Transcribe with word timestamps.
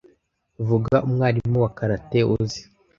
Vuga 0.67 0.95
umwarimu 1.07 1.57
wa 1.63 1.71
Karate 1.77 2.19
uzi 2.35 2.61